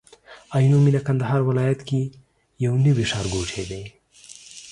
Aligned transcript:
عينو 0.53 0.79
مينه 0.85 0.99
کندهار 1.07 1.41
ولايت 1.49 1.81
کي 1.89 2.01
يو 2.63 2.71
نوي 2.85 3.03
ښارګوټي 3.11 3.63
دي 3.69 3.81